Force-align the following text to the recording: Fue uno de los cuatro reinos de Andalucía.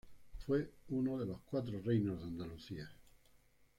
Fue 0.47 0.73
uno 0.89 1.15
de 1.19 1.27
los 1.27 1.41
cuatro 1.41 1.79
reinos 1.79 2.17
de 2.21 2.25
Andalucía. 2.25 2.89